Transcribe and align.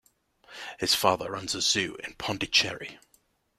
His 0.79 0.95
father 0.95 1.35
owns 1.35 1.53
a 1.53 1.61
zoo 1.61 1.95
in 1.97 2.15
Pondicherry. 2.15 2.97